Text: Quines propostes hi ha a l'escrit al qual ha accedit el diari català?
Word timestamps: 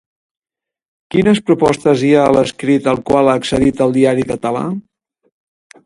Quines 1.15 1.41
propostes 1.51 2.05
hi 2.07 2.11
ha 2.15 2.23
a 2.29 2.33
l'escrit 2.37 2.91
al 2.95 3.05
qual 3.11 3.31
ha 3.35 3.39
accedit 3.43 3.85
el 3.87 3.97
diari 3.99 4.27
català? 4.33 4.69